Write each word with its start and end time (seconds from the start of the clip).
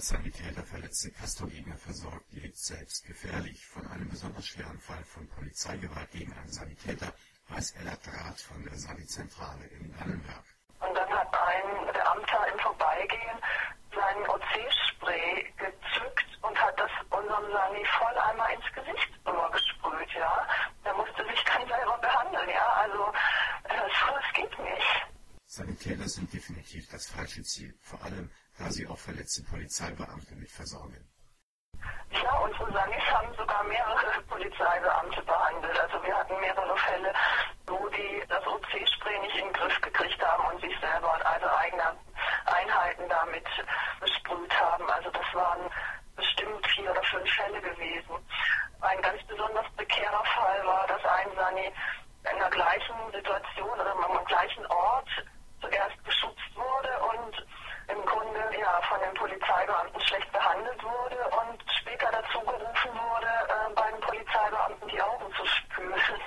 Als 0.00 0.08
Sanitäter 0.08 0.62
verletzte 0.62 1.10
Castro-Gegner 1.10 1.76
versorgt, 1.76 2.32
lebt 2.32 2.56
selbst 2.56 3.04
gefährlich. 3.04 3.66
Von 3.66 3.86
einem 3.88 4.08
besonders 4.08 4.46
schweren 4.46 4.78
Fall 4.78 5.04
von 5.04 5.28
Polizeigewalt 5.28 6.10
gegen 6.10 6.32
einen 6.32 6.50
Sanitäter 6.50 7.12
weiß 7.48 7.72
Ella 7.72 7.96
Draht 7.96 8.40
von 8.40 8.64
der 8.64 8.78
Sanizentrale 8.78 9.66
in 9.66 9.92
Annenberg. 9.96 10.49
Sanitäter 25.80 26.08
sind 26.10 26.30
definitiv 26.30 26.90
das 26.90 27.06
falsche 27.06 27.42
Ziel, 27.42 27.74
vor 27.80 28.02
allem 28.04 28.30
da 28.58 28.70
sie 28.70 28.86
auch 28.86 28.98
verletzte 28.98 29.42
Polizeibeamte 29.44 30.34
mit 30.34 30.50
versorgen. 30.50 31.08
Ja, 32.10 32.36
unsere 32.40 32.70
Sanis 32.70 33.02
haben 33.08 33.34
sogar 33.34 33.64
mehrere 33.64 34.20
Polizeibeamte 34.28 35.22
behandelt. 35.22 35.80
Also 35.80 36.04
wir 36.04 36.14
hatten 36.14 36.38
mehrere 36.38 36.76
Fälle, 36.76 37.14
wo 37.66 37.88
die 37.88 38.22
das 38.28 38.46
OC-Spray 38.46 39.20
nicht 39.20 39.36
in 39.36 39.44
den 39.46 39.52
Griff 39.54 39.80
gekriegt 39.80 40.20
haben 40.22 40.52
und 40.52 40.60
sich 40.60 40.78
selber 40.80 41.14
also 41.24 41.48
eigene 41.48 41.96
Einheiten 42.44 43.08
damit 43.08 43.46
besprüht 44.00 44.60
haben. 44.60 44.90
Also 44.90 45.10
das 45.10 45.34
waren 45.34 45.70
bestimmt 46.14 46.66
vier 46.74 46.90
oder 46.90 47.02
fünf 47.04 47.30
Fälle 47.32 47.60
gewesen. 47.62 48.14
Ein 48.82 49.00
ganz 49.00 49.22
besonders 49.26 49.66
prekärer 49.76 50.24
Fall 50.24 50.66
war, 50.66 50.86
dass 50.88 51.04
ein 51.06 51.34
Sani 51.36 51.72
in 52.30 52.38
der 52.38 52.50
gleichen 52.50 53.12
Situation 53.14 53.80
oder 53.80 53.96
am 53.96 54.24
gleichen 54.26 54.66
Ort 54.66 55.08
zuerst 55.60 56.04
geschützt 56.04 56.54
wurde 56.54 56.92
und 57.12 57.46
im 57.88 58.04
Grunde 58.06 58.40
ja 58.58 58.80
von 58.88 59.00
den 59.00 59.14
Polizeibeamten 59.30 60.00
schlecht 60.00 60.32
behandelt 60.32 60.82
wurde 60.82 61.22
und 61.38 61.62
später 61.78 62.10
dazu 62.10 62.40
gerufen 62.40 62.90
wurde, 62.90 63.30
äh, 63.30 63.74
bei 63.76 63.90
den 63.92 64.00
Polizeibeamten 64.00 64.88
die 64.88 65.00
Augen 65.00 65.32
zu 65.34 65.46
spülen. 65.46 66.20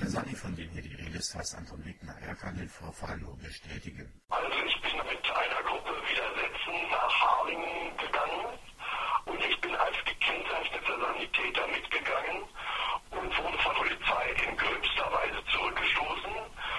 Der 0.00 0.08
Sani, 0.08 0.34
von 0.36 0.54
dem 0.54 0.70
hier 0.70 0.82
die 0.82 0.94
Rede 0.94 1.18
ist, 1.18 1.34
heißt 1.34 1.56
Anton 1.56 1.84
Wegner. 1.84 2.14
Er 2.22 2.36
kann 2.36 2.56
den 2.56 2.68
Vorfall 2.68 3.16
nur 3.18 3.36
bestätigen. 3.38 4.06
Also 4.30 4.58
ich 4.64 4.80
bin 4.82 4.96
mit 4.98 5.24
einer 5.34 5.62
Gruppe 5.66 5.90
Widersetzen 6.06 6.90
nach 6.90 7.14
Harlingen 7.20 7.96
gegangen 7.98 8.46
und 9.24 9.40
ich 9.44 9.60
bin 9.60 9.74
als 9.74 9.96
gekennzeichneter 10.04 10.94
Sanitäter 10.94 11.66
mitgegangen 11.66 12.46
und 13.10 13.38
wurde 13.38 13.58
von 13.58 13.74
Polizei 13.74 14.30
in 14.46 14.56
gröbster 14.56 15.10
Weise 15.10 15.42
zurückgestoßen. 15.50 16.34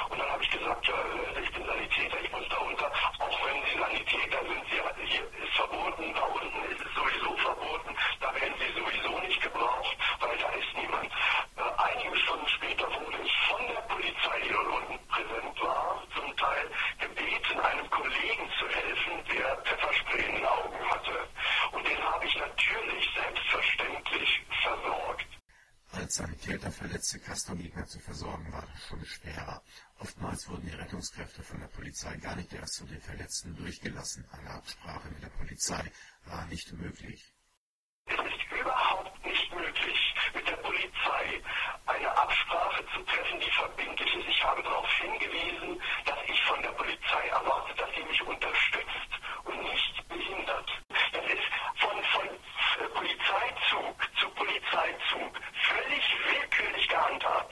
Und 0.09 0.19
dann 0.19 0.29
habe 0.31 0.43
ich 0.43 0.51
gesagt, 0.51 0.87
ja, 0.87 0.95
ich 1.43 1.51
bin 1.51 1.65
Sanitäter, 1.65 2.17
ich 2.23 2.31
muss 2.31 2.47
da 2.49 2.57
unter, 2.57 2.87
auch 3.19 3.39
wenn 3.45 3.59
Sie 3.67 3.77
Sanitäter 3.77 4.39
sind, 4.47 4.63
Sie, 4.71 4.81
hier 5.11 5.27
ist 5.43 5.55
verboten, 5.55 6.13
da 6.13 6.23
unten 6.23 6.61
ist 6.71 6.79
es 6.79 6.93
sowieso 6.95 7.35
verboten, 7.37 7.95
da 8.21 8.33
werden 8.33 8.55
Sie 8.59 8.71
sowieso 8.79 9.19
nicht 9.19 9.41
gebraucht, 9.41 9.97
weil 10.19 10.37
da 10.37 10.49
ist 10.55 10.71
niemand. 10.77 11.11
Äh, 11.57 11.67
einige 11.77 12.15
Stunden 12.15 12.47
später 12.47 12.87
wurde 12.87 13.17
ich 13.23 13.33
von 13.49 13.67
der 13.67 13.81
Polizei, 13.91 14.39
die 14.45 14.53
dort 14.53 14.67
unten 14.67 15.07
präsent 15.07 15.61
war, 15.61 16.03
zum 16.15 16.37
Teil 16.37 16.65
gebeten, 16.99 17.59
einem 17.59 17.89
Kollegen 17.89 18.45
zu 18.59 18.67
helfen, 18.69 19.13
der 19.35 19.57
Pfefferspray 19.67 20.23
in 20.23 20.35
den 20.35 20.45
Augen 20.45 20.79
hatte. 20.89 21.27
Und 21.73 21.87
den 21.87 22.01
habe 22.03 22.25
ich 22.25 22.35
natürlich 22.37 23.09
selbstverständlich 23.13 24.41
versorgt. 24.63 25.27
Als 26.11 26.17
Sanitäter 26.17 26.73
verletzte 26.73 27.19
Castor-Gegner 27.19 27.87
zu 27.87 27.97
versorgen, 27.97 28.51
war 28.51 28.67
das 28.67 28.83
schon 28.83 29.05
schwerer. 29.05 29.63
Oftmals 29.99 30.49
wurden 30.49 30.65
die 30.67 30.75
Rettungskräfte 30.75 31.41
von 31.41 31.61
der 31.61 31.67
Polizei 31.67 32.17
gar 32.17 32.35
nicht 32.35 32.51
erst 32.51 32.73
zu 32.73 32.83
den 32.83 32.99
Verletzten 32.99 33.55
durchgelassen. 33.55 34.25
Eine 34.29 34.49
Absprache 34.49 35.09
mit 35.09 35.23
der 35.23 35.29
Polizei 35.29 35.89
war 36.25 36.45
nicht 36.47 36.73
möglich. 36.73 37.33
on 57.11 57.19
top. 57.19 57.50